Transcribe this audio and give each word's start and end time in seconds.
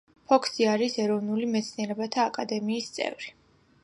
ფოქსი 0.29 0.63
არის 0.69 0.95
ეროვნული 1.03 1.49
მეცნიერებათა 1.55 2.25
აკადემიის 2.31 2.89
წევრი. 2.97 3.31